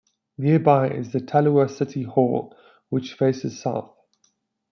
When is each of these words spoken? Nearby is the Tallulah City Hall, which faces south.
Nearby 0.35 0.89
is 0.89 1.11
the 1.11 1.19
Tallulah 1.19 1.69
City 1.69 2.01
Hall, 2.01 2.57
which 2.89 3.13
faces 3.13 3.59
south. 3.61 3.95